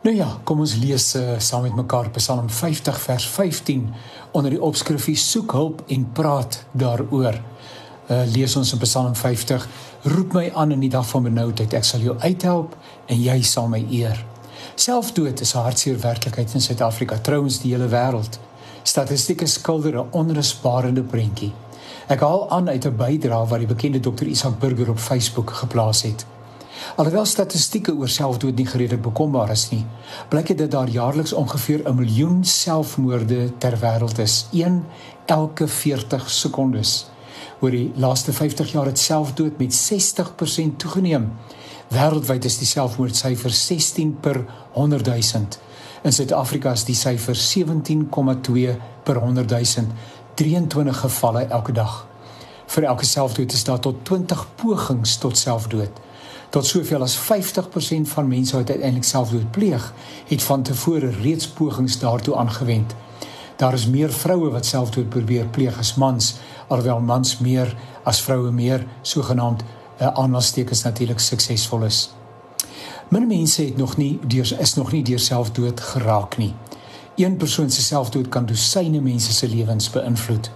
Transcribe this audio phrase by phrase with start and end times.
[0.00, 3.82] Nou ja, kom ons lees uh, saam met mekaar Psalm 50 vers 15
[4.32, 7.36] onder die opskrifie soek hulp en praat daaroor.
[8.08, 9.66] Uh, lees ons in Psalm 50:
[10.08, 12.78] Roep my aan in die dag van benoudheid, ek sal jou uithelp
[13.12, 14.16] en jy sal my eer.
[14.72, 18.40] Selfdood is 'n hartseer werklikheid in Suid-Afrika, trouens die hele wêreld.
[18.82, 21.52] Statistieke skilder 'n onrusbarende prentjie.
[22.08, 26.02] Ek haal aan uit 'n bydrae wat die bekende dokter Isak Burger op Facebook geplaas
[26.02, 26.24] het.
[26.96, 29.84] Alhoewel statistieke oor selfdood nie gereedelik bekombaar is nie,
[30.28, 34.84] blyk dit dat daar jaarliks ongeveer 'n miljoen selfmoorde ter wêreld is, een
[35.26, 37.06] elke 40 sekondes.
[37.60, 41.32] Oor die laaste 50 jaar het selfdood met 60% toegeneem.
[41.88, 45.44] Wêreldwyd is die selfmoordsyfer 16 per 100 000.
[46.02, 49.86] In Suid-Afrika is die syfer 17,2 per 100 000,
[50.34, 52.06] 23 gevalle elke dag.
[52.66, 55.90] Vir elke selfdood is daar tot 20 pogings tot selfdood
[56.50, 59.92] tot soveel as 50% van mense wat uiteindelik selfdood pleeg,
[60.26, 62.94] het van tevore reeds pogings daartoe aangewend.
[63.56, 66.34] Daar is meer vroue wat selfdood probeer pleeg as mans,
[66.68, 69.68] alhoewel mans meer as vroue meer sogenaamd uh,
[70.00, 72.10] eh, aanhalingstekens natuurlik suksesvol is.
[73.08, 76.54] Min mense het nog nie deur is nog nie deur selfdood geraak nie.
[77.16, 80.50] Een persoon se selfdood kan dosyne mense se lewens beïnvloed.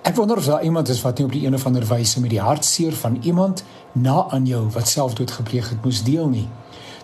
[0.00, 2.30] Ek wonder of daar iemand is wat nie op die een of ander wyse met
[2.32, 6.48] die hartseer van iemand na aan jou wat selfdood gepleeg het moes deel nie.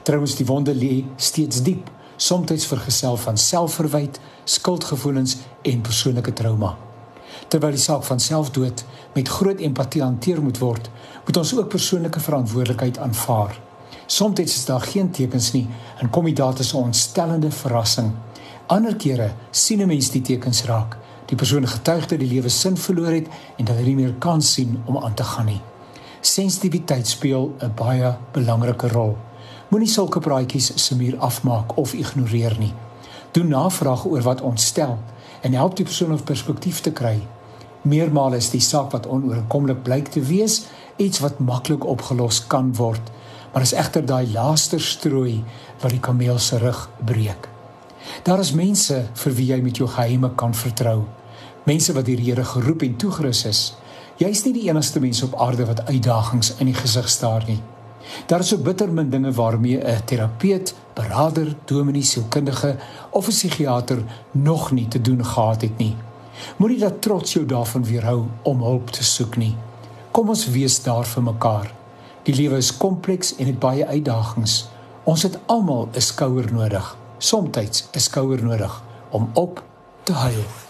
[0.02, 6.76] Trouwens die wonde lê steeds diep, soms vergesel van selfverwyd, skuldgevoelens en persoonlike trauma.
[7.48, 10.90] Terwyl die saak van selfdood met groot empatie hanteer moet word,
[11.26, 13.60] moet ons ook persoonlike verantwoordelikheid aanvaar.
[14.06, 15.66] Soms is daar geen tekens nie
[16.00, 18.12] en kom dit daar as 'n ontstellende verrassing.
[18.66, 22.76] Ander kere sien 'n mens die tekens raak die persoon getuig dat die lewe sin
[22.76, 25.60] verloor het en dat hy nie meer kan sien om aan te gaan nie.
[26.20, 29.16] Sensitiwiteit speel 'n baie belangrike rol.
[29.68, 32.72] Moenie sulke praatjies se muur afmaak of ignoreer nie.
[33.32, 34.98] Doen navraag oor wat ontstel
[35.40, 37.20] en help die persoon op perspektief te kry.
[37.82, 40.64] Meermale is die saak wat onoorkomlik blyk te wees
[40.96, 43.10] iets wat maklik opgelos kan word,
[43.52, 45.44] maar is egter daai laaste strooi
[45.82, 47.48] wat die kameel se rug breek.
[48.22, 51.04] Daar is mense vir wie jy met jou geheime kan vertrou.
[51.66, 53.60] Mense wat die Here geroep en toegerus is.
[54.22, 57.58] Jy's nie die enigste mens op aarde wat uitdagings in die gesig staar nie.
[58.30, 62.76] Daar is so bitter min dinge waarmee 'n terapeut, beraader, dominee, sielkundige
[63.10, 63.98] of 'n psigiater
[64.30, 65.96] nog nie te doen gehad het nie.
[66.56, 69.56] Moenie dat trots jou daarvan weerhou om hulp te soek nie.
[70.10, 71.72] Kom ons wees daar vir mekaar.
[72.22, 74.68] Die lewe is kompleks en het baie uitdagings.
[75.04, 76.96] Ons het almal 'n skouer nodig.
[77.18, 79.62] Somstyds 'n skouer nodig om op
[80.02, 80.65] te huil.